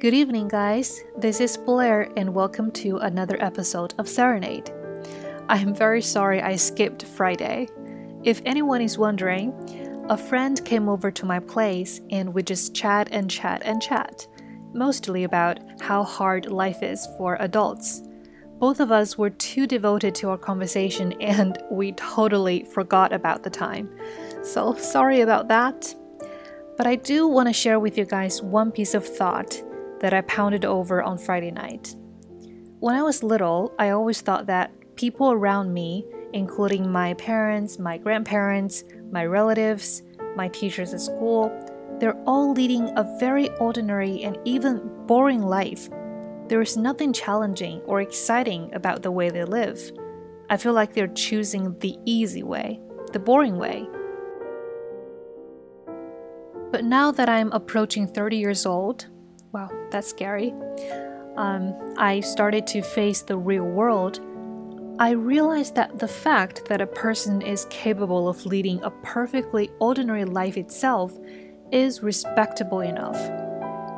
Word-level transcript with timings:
Good 0.00 0.14
evening, 0.14 0.48
guys. 0.48 1.04
This 1.18 1.40
is 1.40 1.58
Blair, 1.58 2.10
and 2.16 2.32
welcome 2.32 2.70
to 2.70 2.96
another 2.96 3.36
episode 3.38 3.92
of 3.98 4.08
Serenade. 4.08 4.72
I 5.50 5.58
am 5.58 5.74
very 5.74 6.00
sorry 6.00 6.40
I 6.40 6.56
skipped 6.56 7.02
Friday. 7.02 7.68
If 8.22 8.40
anyone 8.46 8.80
is 8.80 8.96
wondering, 8.96 9.52
a 10.08 10.16
friend 10.16 10.64
came 10.64 10.88
over 10.88 11.10
to 11.10 11.26
my 11.26 11.38
place 11.38 12.00
and 12.08 12.32
we 12.32 12.42
just 12.42 12.74
chat 12.74 13.10
and 13.12 13.30
chat 13.30 13.60
and 13.62 13.82
chat, 13.82 14.26
mostly 14.72 15.24
about 15.24 15.58
how 15.82 16.02
hard 16.02 16.50
life 16.50 16.82
is 16.82 17.06
for 17.18 17.36
adults. 17.38 18.02
Both 18.58 18.80
of 18.80 18.90
us 18.90 19.18
were 19.18 19.28
too 19.28 19.66
devoted 19.66 20.14
to 20.14 20.30
our 20.30 20.38
conversation 20.38 21.12
and 21.20 21.58
we 21.70 21.92
totally 21.92 22.64
forgot 22.64 23.12
about 23.12 23.42
the 23.42 23.50
time. 23.50 23.94
So, 24.44 24.72
sorry 24.76 25.20
about 25.20 25.48
that. 25.48 25.94
But 26.78 26.86
I 26.86 26.96
do 26.96 27.26
want 27.28 27.50
to 27.50 27.52
share 27.52 27.78
with 27.78 27.98
you 27.98 28.06
guys 28.06 28.40
one 28.40 28.72
piece 28.72 28.94
of 28.94 29.06
thought 29.06 29.62
that 30.00 30.12
I 30.12 30.22
pounded 30.22 30.64
over 30.64 31.02
on 31.02 31.18
Friday 31.18 31.50
night. 31.50 31.94
When 32.80 32.96
I 32.96 33.02
was 33.02 33.22
little, 33.22 33.74
I 33.78 33.90
always 33.90 34.20
thought 34.20 34.46
that 34.46 34.72
people 34.96 35.30
around 35.30 35.72
me, 35.72 36.04
including 36.32 36.90
my 36.90 37.14
parents, 37.14 37.78
my 37.78 37.98
grandparents, 37.98 38.84
my 39.10 39.26
relatives, 39.26 40.02
my 40.34 40.48
teachers 40.48 40.94
at 40.94 41.00
school, 41.00 41.50
they're 41.98 42.18
all 42.26 42.52
leading 42.52 42.88
a 42.96 43.16
very 43.20 43.50
ordinary 43.58 44.22
and 44.22 44.38
even 44.46 44.80
boring 45.06 45.42
life. 45.42 45.90
There 46.48 46.62
is 46.62 46.78
nothing 46.78 47.12
challenging 47.12 47.80
or 47.82 48.00
exciting 48.00 48.74
about 48.74 49.02
the 49.02 49.10
way 49.10 49.28
they 49.28 49.44
live. 49.44 49.92
I 50.48 50.56
feel 50.56 50.72
like 50.72 50.94
they're 50.94 51.08
choosing 51.08 51.78
the 51.80 51.98
easy 52.06 52.42
way, 52.42 52.80
the 53.12 53.18
boring 53.18 53.58
way. 53.58 53.86
But 56.72 56.84
now 56.84 57.12
that 57.12 57.28
I'm 57.28 57.52
approaching 57.52 58.06
30 58.06 58.38
years 58.38 58.64
old, 58.64 59.09
wow, 59.52 59.70
that's 59.90 60.08
scary, 60.08 60.54
um, 61.36 61.94
I 61.96 62.20
started 62.20 62.66
to 62.68 62.82
face 62.82 63.22
the 63.22 63.36
real 63.36 63.64
world. 63.64 64.20
I 64.98 65.10
realized 65.10 65.74
that 65.76 65.98
the 65.98 66.08
fact 66.08 66.66
that 66.66 66.80
a 66.80 66.86
person 66.86 67.40
is 67.40 67.66
capable 67.70 68.28
of 68.28 68.44
leading 68.44 68.82
a 68.82 68.90
perfectly 68.90 69.70
ordinary 69.80 70.24
life 70.24 70.56
itself 70.56 71.16
is 71.72 72.02
respectable 72.02 72.80
enough. 72.80 73.16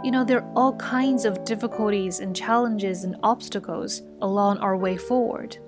You 0.04 0.10
know, 0.10 0.24
there 0.24 0.42
are 0.42 0.52
all 0.54 0.76
kinds 0.76 1.24
of 1.24 1.44
difficulties 1.44 2.20
and 2.20 2.36
challenges 2.36 3.04
and 3.04 3.16
obstacles 3.22 4.02
along 4.20 4.58
our 4.58 4.76
way 4.76 4.96
forward. 4.96 5.58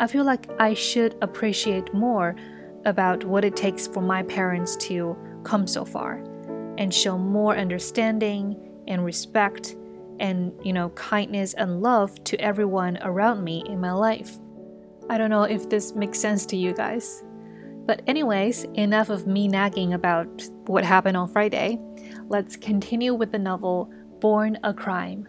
I 0.00 0.06
feel 0.06 0.24
like 0.24 0.48
I 0.60 0.74
should 0.74 1.16
appreciate 1.22 1.94
more 1.94 2.36
about 2.84 3.24
what 3.24 3.44
it 3.44 3.56
takes 3.56 3.86
for 3.86 4.02
my 4.02 4.22
parents 4.22 4.76
to 4.76 5.16
come 5.44 5.66
so 5.66 5.84
far 5.84 6.22
and 6.78 6.92
show 6.92 7.16
more 7.16 7.56
understanding 7.56 8.65
and 8.86 9.04
respect 9.04 9.76
and, 10.18 10.52
you 10.62 10.72
know, 10.72 10.90
kindness 10.90 11.54
and 11.54 11.82
love 11.82 12.22
to 12.24 12.40
everyone 12.40 12.98
around 13.02 13.44
me 13.44 13.62
in 13.66 13.80
my 13.80 13.92
life. 13.92 14.38
I 15.08 15.18
don't 15.18 15.30
know 15.30 15.44
if 15.44 15.68
this 15.68 15.94
makes 15.94 16.18
sense 16.18 16.46
to 16.46 16.56
you 16.56 16.72
guys. 16.72 17.22
But, 17.86 18.02
anyways, 18.06 18.64
enough 18.74 19.10
of 19.10 19.26
me 19.26 19.46
nagging 19.46 19.92
about 19.92 20.42
what 20.66 20.84
happened 20.84 21.16
on 21.16 21.28
Friday. 21.28 21.78
Let's 22.28 22.56
continue 22.56 23.14
with 23.14 23.30
the 23.30 23.38
novel 23.38 23.92
Born 24.20 24.58
a 24.64 24.74
Crime. 24.74 25.28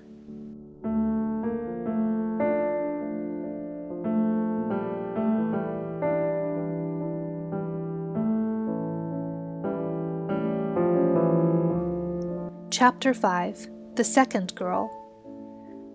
Chapter 12.79 13.11
5 13.11 13.95
The 13.95 14.03
Second 14.03 14.53
Girl. 14.53 14.91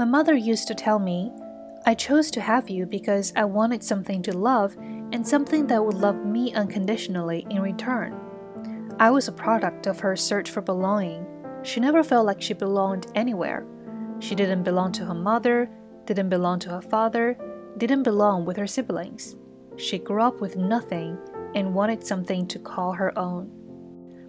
My 0.00 0.04
mother 0.04 0.34
used 0.34 0.66
to 0.66 0.74
tell 0.74 0.98
me, 0.98 1.30
I 1.86 1.94
chose 1.94 2.28
to 2.32 2.40
have 2.40 2.68
you 2.68 2.86
because 2.86 3.32
I 3.36 3.44
wanted 3.44 3.84
something 3.84 4.20
to 4.24 4.36
love 4.36 4.76
and 5.12 5.24
something 5.24 5.68
that 5.68 5.84
would 5.84 5.94
love 5.94 6.26
me 6.26 6.52
unconditionally 6.54 7.46
in 7.50 7.62
return. 7.62 8.18
I 8.98 9.12
was 9.12 9.28
a 9.28 9.32
product 9.32 9.86
of 9.86 10.00
her 10.00 10.16
search 10.16 10.50
for 10.50 10.60
belonging. 10.60 11.24
She 11.62 11.78
never 11.78 12.02
felt 12.02 12.26
like 12.26 12.42
she 12.42 12.52
belonged 12.52 13.06
anywhere. 13.14 13.64
She 14.18 14.34
didn't 14.34 14.64
belong 14.64 14.90
to 14.94 15.04
her 15.04 15.14
mother, 15.14 15.70
didn't 16.06 16.30
belong 16.30 16.58
to 16.58 16.70
her 16.70 16.82
father, 16.82 17.38
didn't 17.78 18.02
belong 18.02 18.44
with 18.44 18.56
her 18.56 18.66
siblings. 18.66 19.36
She 19.76 20.00
grew 20.00 20.20
up 20.20 20.40
with 20.40 20.56
nothing 20.56 21.16
and 21.54 21.76
wanted 21.76 22.04
something 22.04 22.48
to 22.48 22.58
call 22.58 22.94
her 22.94 23.16
own. 23.16 23.61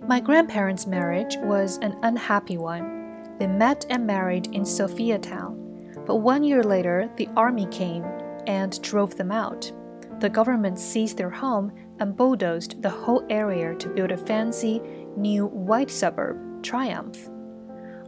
My 0.06 0.20
grandparents' 0.20 0.86
marriage 0.86 1.38
was 1.38 1.78
an 1.78 1.98
unhappy 2.04 2.58
one. 2.58 3.38
They 3.40 3.48
met 3.48 3.86
and 3.90 4.06
married 4.06 4.48
in 4.48 4.64
Sophiatown, 4.64 6.06
but 6.06 6.18
one 6.18 6.44
year 6.44 6.62
later, 6.62 7.10
the 7.16 7.30
army 7.38 7.68
came 7.68 8.04
and 8.46 8.82
drove 8.82 9.16
them 9.16 9.32
out. 9.32 9.72
The 10.20 10.30
government 10.30 10.78
seized 10.78 11.18
their 11.18 11.30
home 11.30 11.72
and 12.02 12.18
bulldozed 12.18 12.82
the 12.82 12.90
whole 12.90 13.26
area 13.30 13.76
to 13.76 13.90
build 13.90 14.12
a 14.12 14.18
fancy, 14.18 14.82
new 15.16 15.46
white 15.46 15.90
suburb, 15.90 16.36
Triomf. 16.64 17.30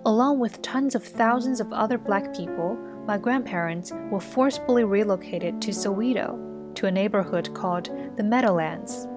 Along 0.05 0.37
with 0.37 0.61
tons 0.61 0.95
of 0.95 1.03
thousands 1.03 1.61
of 1.61 1.71
other 1.71 1.97
black 1.97 2.35
people, 2.35 2.77
my 3.07 3.17
grandparents 3.17 3.93
were 4.11 4.19
forcibly 4.19 4.83
relocated 4.83 5.61
to 5.61 5.71
Soweto, 5.71 6.73
to 6.75 6.87
a 6.87 6.91
neighborhood 6.91 7.53
called 7.53 7.89
the 8.17 8.23
Meadowlands. 8.23 9.07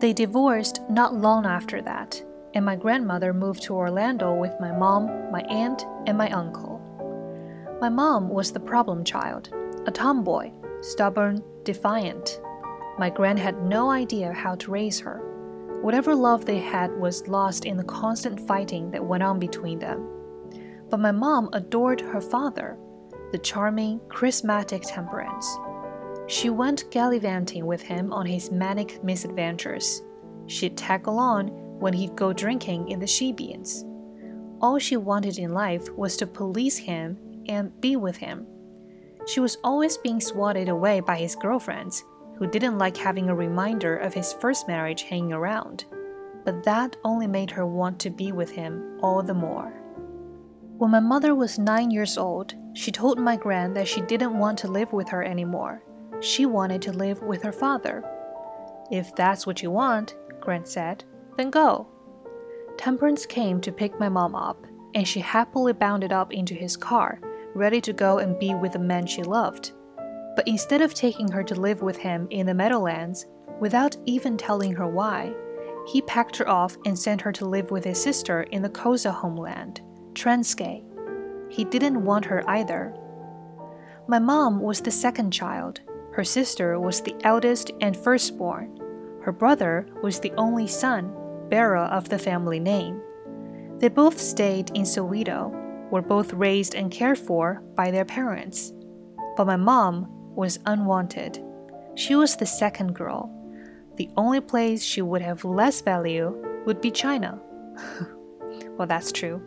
They 0.00 0.14
divorced 0.14 0.80
not 0.88 1.14
long 1.14 1.44
after 1.44 1.82
that, 1.82 2.24
and 2.54 2.64
my 2.64 2.74
grandmother 2.74 3.34
moved 3.34 3.62
to 3.64 3.74
Orlando 3.74 4.32
with 4.34 4.58
my 4.58 4.72
mom, 4.72 5.30
my 5.30 5.42
aunt, 5.42 5.84
and 6.06 6.16
my 6.16 6.30
uncle. 6.30 6.80
My 7.82 7.90
mom 7.90 8.30
was 8.30 8.50
the 8.50 8.60
problem 8.60 9.04
child, 9.04 9.50
a 9.86 9.90
tomboy, 9.90 10.52
stubborn, 10.80 11.42
defiant. 11.64 12.40
My 12.98 13.10
grand 13.10 13.38
had 13.40 13.62
no 13.62 13.90
idea 13.90 14.32
how 14.32 14.54
to 14.54 14.70
raise 14.70 14.98
her. 15.00 15.18
Whatever 15.82 16.14
love 16.14 16.46
they 16.46 16.60
had 16.60 16.90
was 16.98 17.28
lost 17.28 17.66
in 17.66 17.76
the 17.76 17.84
constant 17.84 18.40
fighting 18.48 18.90
that 18.92 19.04
went 19.04 19.22
on 19.22 19.38
between 19.38 19.80
them. 19.80 20.08
But 20.88 21.00
my 21.00 21.12
mom 21.12 21.50
adored 21.52 22.00
her 22.00 22.22
father, 22.22 22.78
the 23.32 23.38
charming, 23.38 24.00
charismatic 24.08 24.80
Temperance. 24.86 25.46
She 26.30 26.48
went 26.48 26.88
gallivanting 26.92 27.66
with 27.66 27.82
him 27.82 28.12
on 28.12 28.24
his 28.24 28.52
manic 28.52 29.02
misadventures. 29.02 30.04
She'd 30.46 30.76
tag 30.76 31.08
along 31.08 31.48
when 31.80 31.92
he'd 31.92 32.14
go 32.14 32.32
drinking 32.32 32.88
in 32.88 33.00
the 33.00 33.06
shebeens. 33.06 33.84
All 34.60 34.78
she 34.78 34.96
wanted 34.96 35.40
in 35.40 35.52
life 35.52 35.90
was 35.90 36.16
to 36.18 36.28
police 36.28 36.76
him 36.76 37.18
and 37.48 37.78
be 37.80 37.96
with 37.96 38.16
him. 38.16 38.46
She 39.26 39.40
was 39.40 39.58
always 39.64 39.96
being 39.96 40.20
swatted 40.20 40.68
away 40.68 41.00
by 41.00 41.16
his 41.16 41.34
girlfriends, 41.34 42.04
who 42.38 42.46
didn't 42.46 42.78
like 42.78 42.96
having 42.96 43.28
a 43.28 43.34
reminder 43.34 43.96
of 43.96 44.14
his 44.14 44.32
first 44.34 44.68
marriage 44.68 45.02
hanging 45.02 45.32
around. 45.32 45.84
But 46.44 46.62
that 46.62 46.94
only 47.02 47.26
made 47.26 47.50
her 47.50 47.66
want 47.66 47.98
to 48.00 48.10
be 48.10 48.30
with 48.30 48.52
him 48.52 49.00
all 49.02 49.20
the 49.20 49.34
more. 49.34 49.72
When 50.78 50.92
my 50.92 51.00
mother 51.00 51.34
was 51.34 51.58
nine 51.58 51.90
years 51.90 52.16
old, 52.16 52.54
she 52.72 52.92
told 52.92 53.18
my 53.18 53.34
grand 53.34 53.74
that 53.74 53.88
she 53.88 54.00
didn't 54.02 54.38
want 54.38 54.58
to 54.60 54.70
live 54.70 54.92
with 54.92 55.08
her 55.08 55.24
anymore 55.24 55.82
she 56.20 56.46
wanted 56.46 56.82
to 56.82 56.92
live 56.92 57.22
with 57.22 57.42
her 57.42 57.52
father. 57.52 58.04
If 58.90 59.14
that's 59.14 59.46
what 59.46 59.62
you 59.62 59.70
want, 59.70 60.16
Grant 60.40 60.68
said, 60.68 61.04
then 61.36 61.50
go. 61.50 61.86
Temperance 62.76 63.26
came 63.26 63.60
to 63.60 63.72
pick 63.72 63.98
my 63.98 64.08
mom 64.08 64.34
up, 64.34 64.66
and 64.94 65.06
she 65.06 65.20
happily 65.20 65.72
bounded 65.72 66.12
up 66.12 66.32
into 66.32 66.54
his 66.54 66.76
car, 66.76 67.20
ready 67.54 67.80
to 67.80 67.92
go 67.92 68.18
and 68.18 68.38
be 68.38 68.54
with 68.54 68.72
the 68.72 68.78
man 68.78 69.06
she 69.06 69.22
loved. 69.22 69.72
But 70.36 70.48
instead 70.48 70.80
of 70.80 70.94
taking 70.94 71.30
her 71.30 71.42
to 71.44 71.54
live 71.54 71.82
with 71.82 71.96
him 71.96 72.26
in 72.30 72.46
the 72.46 72.54
Meadowlands, 72.54 73.26
without 73.60 73.96
even 74.06 74.36
telling 74.36 74.72
her 74.72 74.86
why, 74.86 75.34
he 75.86 76.02
packed 76.02 76.36
her 76.36 76.48
off 76.48 76.76
and 76.84 76.98
sent 76.98 77.20
her 77.20 77.32
to 77.32 77.44
live 77.44 77.70
with 77.70 77.84
his 77.84 78.00
sister 78.00 78.42
in 78.44 78.62
the 78.62 78.70
Xhosa 78.70 79.12
homeland, 79.12 79.80
Transkei. 80.12 80.84
He 81.50 81.64
didn't 81.64 82.04
want 82.04 82.24
her 82.26 82.48
either. 82.48 82.94
My 84.06 84.18
mom 84.18 84.60
was 84.60 84.80
the 84.80 84.90
second 84.90 85.32
child, 85.32 85.80
her 86.12 86.24
sister 86.24 86.78
was 86.80 87.00
the 87.00 87.14
eldest 87.22 87.70
and 87.80 87.96
firstborn. 87.96 88.78
Her 89.22 89.32
brother 89.32 89.86
was 90.02 90.18
the 90.18 90.32
only 90.36 90.66
son, 90.66 91.14
bearer 91.48 91.76
of 91.76 92.08
the 92.08 92.18
family 92.18 92.58
name. 92.58 93.00
They 93.78 93.88
both 93.88 94.18
stayed 94.18 94.70
in 94.70 94.82
Soweto, 94.82 95.50
were 95.90 96.02
both 96.02 96.32
raised 96.32 96.74
and 96.74 96.90
cared 96.90 97.18
for 97.18 97.62
by 97.74 97.90
their 97.90 98.04
parents. 98.04 98.72
But 99.36 99.46
my 99.46 99.56
mom 99.56 100.08
was 100.34 100.58
unwanted. 100.66 101.42
She 101.94 102.14
was 102.14 102.36
the 102.36 102.46
second 102.46 102.94
girl. 102.94 103.30
The 103.96 104.10
only 104.16 104.40
place 104.40 104.82
she 104.82 105.02
would 105.02 105.22
have 105.22 105.44
less 105.44 105.80
value 105.80 106.34
would 106.66 106.80
be 106.80 106.90
China. 106.90 107.40
well, 108.76 108.86
that's 108.86 109.12
true. 109.12 109.42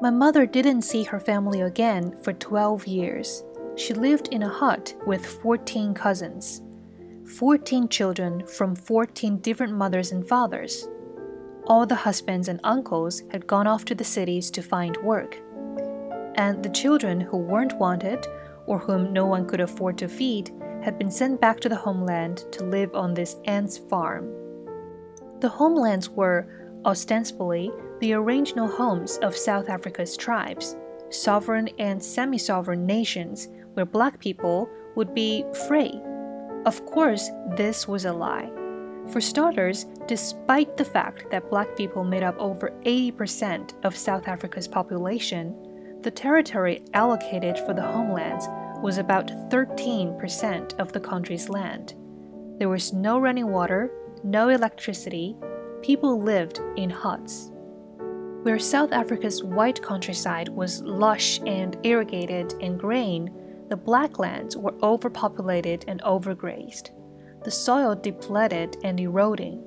My 0.00 0.10
mother 0.10 0.46
didn't 0.46 0.82
see 0.82 1.02
her 1.04 1.20
family 1.20 1.60
again 1.60 2.16
for 2.22 2.32
12 2.32 2.86
years 2.86 3.44
she 3.76 3.94
lived 3.94 4.28
in 4.28 4.42
a 4.42 4.48
hut 4.48 4.94
with 5.06 5.24
14 5.24 5.94
cousins, 5.94 6.62
14 7.36 7.88
children 7.88 8.46
from 8.46 8.74
14 8.74 9.38
different 9.38 9.72
mothers 9.74 10.12
and 10.12 10.26
fathers. 10.26 10.88
All 11.66 11.86
the 11.86 11.94
husbands 11.94 12.48
and 12.48 12.60
uncles 12.64 13.22
had 13.30 13.46
gone 13.46 13.66
off 13.66 13.84
to 13.86 13.94
the 13.94 14.04
cities 14.04 14.50
to 14.52 14.62
find 14.62 14.96
work. 14.98 15.38
And 16.34 16.62
the 16.62 16.70
children 16.70 17.20
who 17.20 17.36
weren't 17.36 17.78
wanted 17.78 18.26
or 18.66 18.78
whom 18.78 19.12
no 19.12 19.26
one 19.26 19.46
could 19.46 19.60
afford 19.60 19.98
to 19.98 20.08
feed 20.08 20.52
had 20.82 20.98
been 20.98 21.10
sent 21.10 21.40
back 21.40 21.60
to 21.60 21.68
the 21.68 21.76
homeland 21.76 22.44
to 22.52 22.64
live 22.64 22.94
on 22.94 23.14
this 23.14 23.36
ants 23.44 23.78
farm. 23.78 24.32
The 25.40 25.48
homelands 25.48 26.08
were, 26.08 26.80
ostensibly, 26.84 27.70
the 28.00 28.14
original 28.14 28.66
homes 28.66 29.18
of 29.18 29.36
South 29.36 29.68
Africa's 29.68 30.16
tribes, 30.16 30.76
sovereign 31.10 31.68
and 31.78 32.02
semi 32.02 32.38
sovereign 32.38 32.86
nations 32.86 33.48
where 33.74 33.86
black 33.86 34.18
people 34.20 34.68
would 34.96 35.14
be 35.14 35.44
free. 35.68 36.00
Of 36.66 36.84
course, 36.86 37.30
this 37.56 37.86
was 37.86 38.04
a 38.04 38.12
lie. 38.12 38.50
For 39.08 39.20
starters, 39.20 39.86
despite 40.06 40.76
the 40.76 40.84
fact 40.84 41.30
that 41.30 41.50
black 41.50 41.76
people 41.76 42.04
made 42.04 42.22
up 42.22 42.36
over 42.38 42.70
80% 42.84 43.74
of 43.84 43.96
South 43.96 44.28
Africa's 44.28 44.68
population, 44.68 45.56
the 46.02 46.10
territory 46.10 46.82
allocated 46.94 47.58
for 47.58 47.74
the 47.74 47.82
homelands 47.82 48.46
was 48.82 48.98
about 48.98 49.28
13% 49.50 50.78
of 50.78 50.92
the 50.92 51.00
country's 51.00 51.48
land. 51.48 51.94
There 52.58 52.68
was 52.68 52.92
no 52.92 53.18
running 53.18 53.48
water, 53.48 53.90
no 54.22 54.48
electricity, 54.48 55.36
people 55.82 56.20
lived 56.20 56.60
in 56.76 56.90
huts. 56.90 57.50
Where 58.42 58.58
South 58.58 58.92
Africa's 58.92 59.44
white 59.44 59.82
countryside 59.82 60.48
was 60.48 60.80
lush 60.80 61.40
and 61.46 61.76
irrigated 61.82 62.54
and 62.62 62.80
grain, 62.80 63.30
the 63.68 63.76
black 63.76 64.18
lands 64.18 64.56
were 64.56 64.74
overpopulated 64.82 65.84
and 65.86 66.00
overgrazed, 66.02 66.90
the 67.44 67.50
soil 67.50 67.94
depleted 67.94 68.78
and 68.82 68.98
eroding. 68.98 69.62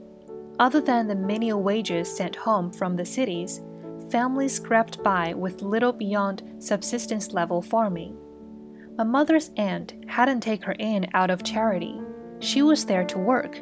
Other 0.60 0.82
than 0.82 1.08
the 1.08 1.16
menial 1.16 1.62
wages 1.62 2.16
sent 2.16 2.36
home 2.36 2.72
from 2.72 2.96
the 2.96 3.06
cities, 3.06 3.62
families 4.10 4.56
scraped 4.56 5.04
by 5.04 5.34
with 5.36 5.62
little 5.62 5.94
beyond 5.94 6.42
subsistence 6.58 7.32
level 7.32 7.62
farming. 7.62 8.18
My 8.98 9.04
mother's 9.04 9.52
aunt 9.56 9.94
hadn't 10.08 10.42
taken 10.42 10.66
her 10.66 10.76
in 10.80 11.08
out 11.14 11.30
of 11.30 11.44
charity. 11.44 12.02
She 12.40 12.64
was 12.64 12.86
there 12.86 13.06
to 13.06 13.18
work. 13.20 13.62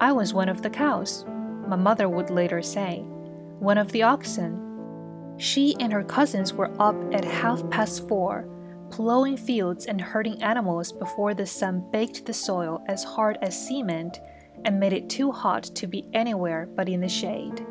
I 0.00 0.12
was 0.12 0.34
one 0.34 0.50
of 0.50 0.60
the 0.60 0.70
cows, 0.70 1.24
my 1.66 1.76
mother 1.76 2.08
would 2.08 2.30
later 2.30 2.62
say, 2.62 3.04
one 3.58 3.78
of 3.78 3.92
the 3.92 4.02
oxen. 4.02 4.64
She 5.38 5.76
and 5.80 5.92
her 5.92 6.04
cousins 6.04 6.52
were 6.52 6.74
up 6.80 6.96
at 7.12 7.24
half 7.24 7.68
past 7.70 8.08
four, 8.08 8.48
plowing 8.90 9.36
fields 9.36 9.86
and 9.86 10.00
herding 10.00 10.42
animals 10.42 10.92
before 10.92 11.34
the 11.34 11.46
sun 11.46 11.88
baked 11.92 12.26
the 12.26 12.32
soil 12.32 12.82
as 12.88 13.04
hard 13.04 13.38
as 13.42 13.66
cement 13.68 14.20
and 14.64 14.80
made 14.80 14.92
it 14.92 15.08
too 15.08 15.30
hot 15.30 15.62
to 15.62 15.86
be 15.86 16.04
anywhere 16.14 16.68
but 16.74 16.88
in 16.88 17.00
the 17.00 17.08
shade. 17.08 17.64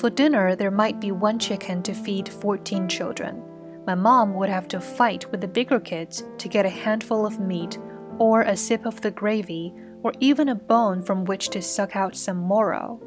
For 0.00 0.10
dinner, 0.10 0.56
there 0.56 0.70
might 0.70 1.00
be 1.00 1.12
one 1.12 1.38
chicken 1.38 1.82
to 1.84 1.94
feed 1.94 2.28
14 2.28 2.88
children 2.88 3.42
my 3.86 3.94
mom 3.96 4.34
would 4.34 4.48
have 4.48 4.68
to 4.68 4.80
fight 4.80 5.30
with 5.30 5.40
the 5.40 5.48
bigger 5.48 5.80
kids 5.80 6.24
to 6.38 6.48
get 6.48 6.66
a 6.66 6.70
handful 6.70 7.26
of 7.26 7.40
meat, 7.40 7.78
or 8.18 8.42
a 8.42 8.56
sip 8.56 8.86
of 8.86 9.00
the 9.00 9.10
gravy, 9.10 9.74
or 10.02 10.12
even 10.20 10.48
a 10.48 10.54
bone 10.54 11.02
from 11.02 11.24
which 11.24 11.48
to 11.50 11.62
suck 11.62 11.96
out 11.96 12.16
some 12.16 12.46
marrow. 12.46 13.00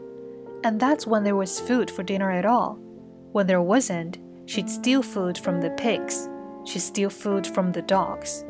And 0.66 0.80
that's 0.80 1.06
when 1.06 1.24
there 1.24 1.36
was 1.36 1.60
food 1.60 1.92
for 1.92 2.02
dinner 2.02 2.32
at 2.32 2.44
all. 2.44 2.80
When 3.34 3.46
there 3.46 3.62
wasn't, 3.62 4.18
she'd 4.48 4.68
steal 4.68 5.04
food 5.04 5.38
from 5.38 5.62
the 5.62 5.70
pigs, 5.70 6.28
she'd 6.64 6.80
steal 6.80 7.12
food 7.12 7.46
from 7.46 7.72
the 7.72 7.84
dogs. 7.84 8.44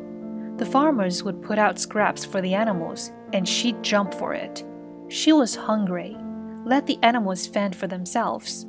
The 0.56 0.64
farmers 0.64 1.22
would 1.22 1.42
put 1.42 1.58
out 1.58 1.78
scraps 1.78 2.24
for 2.24 2.40
the 2.40 2.54
animals, 2.54 3.12
and 3.34 3.46
she'd 3.46 3.82
jump 3.82 4.14
for 4.14 4.32
it. 4.32 4.64
She 5.08 5.34
was 5.34 5.54
hungry. 5.54 6.16
Let 6.64 6.86
the 6.86 6.98
animals 7.02 7.46
fend 7.46 7.76
for 7.76 7.86
themselves. 7.86 8.64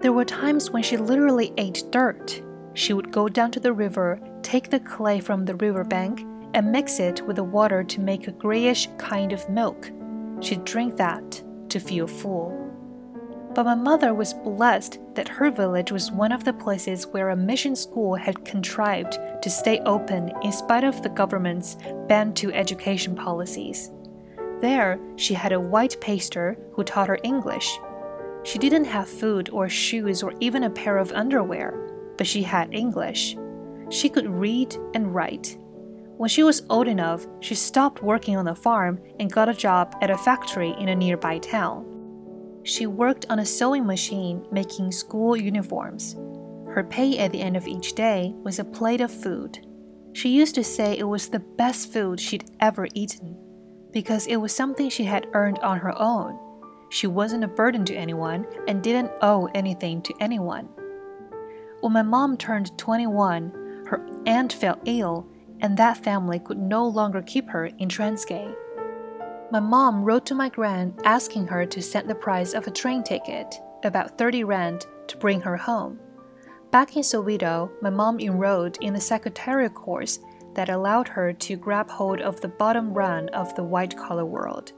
There 0.00 0.12
were 0.12 0.24
times 0.24 0.72
when 0.72 0.82
she 0.82 0.96
literally 0.96 1.52
ate 1.58 1.84
dirt 1.92 2.42
she 2.74 2.94
would 2.94 3.12
go 3.12 3.28
down 3.28 3.52
to 3.52 3.60
the 3.60 3.72
river, 3.72 4.18
take 4.42 4.70
the 4.70 4.80
clay 4.80 5.20
from 5.20 5.44
the 5.44 5.54
riverbank, 5.54 6.26
and 6.52 6.72
mix 6.72 6.98
it 6.98 7.24
with 7.28 7.36
the 7.36 7.44
water 7.44 7.84
to 7.84 8.00
make 8.00 8.26
a 8.26 8.32
grayish 8.32 8.88
kind 8.98 9.32
of 9.32 9.48
milk. 9.48 9.92
She'd 10.40 10.64
drink 10.64 10.96
that 10.96 11.44
to 11.76 11.80
feel 11.80 12.06
full. 12.06 12.52
But 13.54 13.64
my 13.64 13.74
mother 13.74 14.12
was 14.12 14.34
blessed 14.34 14.98
that 15.14 15.28
her 15.28 15.50
village 15.50 15.90
was 15.90 16.12
one 16.12 16.32
of 16.32 16.44
the 16.44 16.52
places 16.52 17.06
where 17.06 17.30
a 17.30 17.36
mission 17.36 17.74
school 17.74 18.14
had 18.14 18.44
contrived 18.44 19.18
to 19.42 19.50
stay 19.50 19.80
open 19.80 20.32
in 20.42 20.52
spite 20.52 20.84
of 20.84 21.02
the 21.02 21.08
government's 21.08 21.76
Bantu 22.08 22.52
education 22.52 23.14
policies. 23.14 23.90
There, 24.60 24.98
she 25.16 25.34
had 25.34 25.52
a 25.52 25.60
white 25.60 26.00
pastor 26.00 26.58
who 26.72 26.84
taught 26.84 27.08
her 27.08 27.18
English. 27.22 27.78
She 28.44 28.58
didn't 28.58 28.84
have 28.84 29.08
food 29.08 29.48
or 29.50 29.68
shoes 29.68 30.22
or 30.22 30.34
even 30.40 30.64
a 30.64 30.70
pair 30.70 30.98
of 30.98 31.12
underwear 31.12 31.86
but 32.16 32.26
she 32.26 32.42
had 32.42 32.74
English. 32.74 33.36
She 33.90 34.08
could 34.08 34.28
read 34.28 34.76
and 34.94 35.14
write. 35.14 35.58
When 36.16 36.30
she 36.30 36.42
was 36.42 36.62
old 36.70 36.88
enough, 36.88 37.26
she 37.40 37.54
stopped 37.54 38.02
working 38.02 38.36
on 38.36 38.46
the 38.46 38.54
farm 38.54 38.98
and 39.20 39.30
got 39.30 39.50
a 39.50 39.54
job 39.54 39.94
at 40.00 40.10
a 40.10 40.16
factory 40.16 40.74
in 40.78 40.88
a 40.88 40.96
nearby 40.96 41.38
town. 41.38 41.84
She 42.62 42.86
worked 42.86 43.26
on 43.28 43.38
a 43.38 43.46
sewing 43.46 43.86
machine 43.86 44.46
making 44.50 44.92
school 44.92 45.36
uniforms. 45.36 46.16
Her 46.68 46.82
pay 46.82 47.18
at 47.18 47.32
the 47.32 47.40
end 47.40 47.56
of 47.56 47.66
each 47.68 47.94
day 47.94 48.32
was 48.42 48.58
a 48.58 48.64
plate 48.64 49.02
of 49.02 49.12
food. 49.12 49.66
She 50.14 50.30
used 50.30 50.54
to 50.54 50.64
say 50.64 50.96
it 50.96 51.04
was 51.04 51.28
the 51.28 51.38
best 51.38 51.92
food 51.92 52.18
she'd 52.18 52.50
ever 52.60 52.88
eaten 52.94 53.36
because 53.92 54.26
it 54.26 54.36
was 54.36 54.54
something 54.54 54.88
she 54.88 55.04
had 55.04 55.28
earned 55.34 55.58
on 55.58 55.78
her 55.78 55.92
own. 56.00 56.38
She 56.88 57.06
wasn't 57.06 57.44
a 57.44 57.48
burden 57.48 57.84
to 57.86 57.94
anyone 57.94 58.46
and 58.66 58.82
didn't 58.82 59.12
owe 59.20 59.46
anything 59.54 60.00
to 60.02 60.14
anyone. 60.18 60.68
When 61.80 61.92
my 61.92 62.02
mom 62.02 62.36
turned 62.36 62.76
21, 62.78 63.84
her 63.86 64.06
aunt 64.26 64.52
fell 64.52 64.80
ill, 64.86 65.28
and 65.60 65.76
that 65.76 66.02
family 66.02 66.38
could 66.38 66.58
no 66.58 66.86
longer 66.86 67.22
keep 67.22 67.48
her 67.48 67.66
in 67.66 67.88
Transkei. 67.88 68.54
My 69.50 69.60
mom 69.60 70.02
wrote 70.02 70.26
to 70.26 70.34
my 70.34 70.48
grand 70.48 70.98
asking 71.04 71.46
her 71.46 71.64
to 71.66 71.80
send 71.80 72.10
the 72.10 72.14
price 72.14 72.52
of 72.52 72.66
a 72.66 72.70
train 72.70 73.02
ticket, 73.02 73.60
about 73.84 74.18
30 74.18 74.44
rand, 74.44 74.86
to 75.06 75.16
bring 75.16 75.40
her 75.40 75.56
home. 75.56 76.00
Back 76.72 76.96
in 76.96 77.02
Soweto, 77.02 77.70
my 77.80 77.90
mom 77.90 78.18
enrolled 78.18 78.76
in 78.80 78.96
a 78.96 79.00
secretarial 79.00 79.70
course 79.70 80.18
that 80.54 80.68
allowed 80.68 81.06
her 81.06 81.32
to 81.32 81.56
grab 81.56 81.88
hold 81.88 82.20
of 82.20 82.40
the 82.40 82.48
bottom 82.48 82.92
rung 82.92 83.28
of 83.28 83.54
the 83.54 83.62
white 83.62 83.96
collar 83.96 84.24
world. 84.24 84.72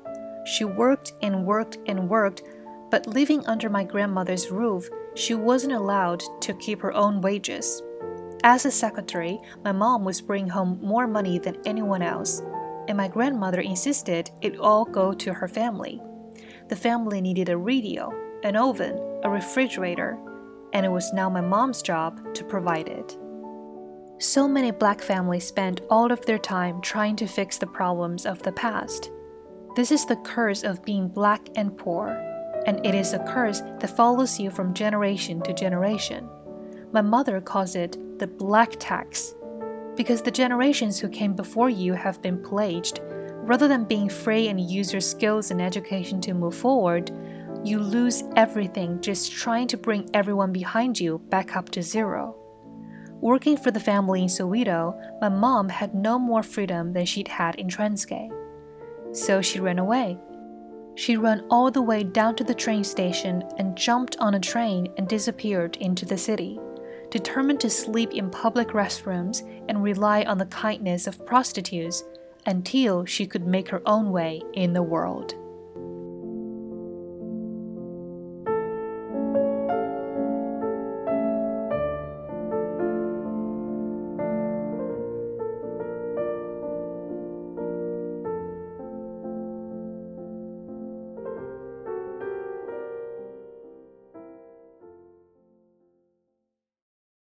She 0.44 0.64
worked 0.64 1.12
and 1.22 1.46
worked 1.46 1.78
and 1.86 2.08
worked, 2.08 2.42
but 2.90 3.06
living 3.06 3.46
under 3.46 3.70
my 3.70 3.84
grandmother's 3.84 4.50
roof, 4.50 4.88
she 5.14 5.34
wasn't 5.34 5.72
allowed 5.72 6.22
to 6.40 6.54
keep 6.54 6.80
her 6.82 6.92
own 6.92 7.20
wages. 7.20 7.82
As 8.44 8.64
a 8.64 8.70
secretary, 8.70 9.38
my 9.64 9.72
mom 9.72 10.04
was 10.04 10.20
bringing 10.20 10.48
home 10.48 10.78
more 10.80 11.06
money 11.06 11.38
than 11.38 11.56
anyone 11.66 12.02
else, 12.02 12.40
and 12.86 12.96
my 12.96 13.08
grandmother 13.08 13.60
insisted 13.60 14.30
it 14.40 14.58
all 14.58 14.84
go 14.84 15.12
to 15.12 15.34
her 15.34 15.48
family. 15.48 16.00
The 16.68 16.76
family 16.76 17.20
needed 17.20 17.48
a 17.48 17.56
radio, 17.56 18.12
an 18.44 18.56
oven, 18.56 18.96
a 19.24 19.30
refrigerator, 19.30 20.18
and 20.72 20.86
it 20.86 20.90
was 20.90 21.12
now 21.12 21.28
my 21.28 21.40
mom's 21.40 21.82
job 21.82 22.34
to 22.34 22.44
provide 22.44 22.88
it. 22.88 23.16
So 24.18 24.46
many 24.46 24.70
black 24.70 25.00
families 25.00 25.46
spend 25.46 25.80
all 25.90 26.12
of 26.12 26.24
their 26.26 26.38
time 26.38 26.80
trying 26.80 27.16
to 27.16 27.26
fix 27.26 27.58
the 27.58 27.66
problems 27.66 28.26
of 28.26 28.42
the 28.42 28.52
past. 28.52 29.10
This 29.76 29.90
is 29.92 30.06
the 30.06 30.16
curse 30.16 30.64
of 30.64 30.84
being 30.84 31.08
black 31.08 31.48
and 31.56 31.76
poor 31.76 32.24
and 32.66 32.84
it 32.84 32.94
is 32.94 33.14
a 33.14 33.18
curse 33.20 33.60
that 33.80 33.96
follows 33.96 34.38
you 34.38 34.50
from 34.50 34.74
generation 34.74 35.40
to 35.42 35.54
generation. 35.54 36.28
My 36.92 37.02
mother 37.02 37.40
calls 37.40 37.74
it 37.74 38.18
the 38.18 38.26
black 38.26 38.76
tax, 38.78 39.34
because 39.94 40.22
the 40.22 40.30
generations 40.30 40.98
who 40.98 41.08
came 41.08 41.34
before 41.34 41.68
you 41.68 41.92
have 41.92 42.22
been 42.22 42.42
plagued. 42.42 43.00
Rather 43.42 43.68
than 43.68 43.84
being 43.84 44.08
free 44.08 44.48
and 44.48 44.60
use 44.60 44.92
your 44.92 45.00
skills 45.00 45.50
and 45.50 45.60
education 45.60 46.20
to 46.22 46.34
move 46.34 46.54
forward, 46.54 47.10
you 47.64 47.78
lose 47.78 48.24
everything 48.36 49.00
just 49.00 49.32
trying 49.32 49.66
to 49.68 49.76
bring 49.76 50.08
everyone 50.14 50.52
behind 50.52 50.98
you 50.98 51.18
back 51.28 51.56
up 51.56 51.68
to 51.70 51.82
zero. 51.82 52.34
Working 53.20 53.56
for 53.56 53.70
the 53.70 53.80
family 53.80 54.22
in 54.22 54.28
Soweto, 54.28 54.98
my 55.20 55.28
mom 55.28 55.68
had 55.68 55.94
no 55.94 56.18
more 56.18 56.42
freedom 56.42 56.92
than 56.92 57.04
she'd 57.04 57.28
had 57.28 57.56
in 57.56 57.68
Transkei. 57.68 58.30
So 59.12 59.42
she 59.42 59.60
ran 59.60 59.78
away 59.78 60.18
she 60.98 61.16
ran 61.16 61.44
all 61.48 61.70
the 61.70 61.80
way 61.80 62.02
down 62.02 62.34
to 62.34 62.42
the 62.42 62.52
train 62.52 62.82
station 62.82 63.44
and 63.56 63.76
jumped 63.76 64.16
on 64.16 64.34
a 64.34 64.40
train 64.40 64.88
and 64.96 65.06
disappeared 65.06 65.76
into 65.76 66.04
the 66.04 66.18
city, 66.18 66.58
determined 67.10 67.60
to 67.60 67.70
sleep 67.70 68.12
in 68.12 68.30
public 68.30 68.68
restrooms 68.68 69.42
and 69.68 69.82
rely 69.82 70.22
on 70.24 70.38
the 70.38 70.46
kindness 70.46 71.06
of 71.06 71.24
prostitutes 71.26 72.04
until 72.46 73.04
she 73.04 73.26
could 73.26 73.46
make 73.46 73.68
her 73.68 73.82
own 73.86 74.10
way 74.10 74.42
in 74.54 74.72
the 74.72 74.82
world. 74.82 75.34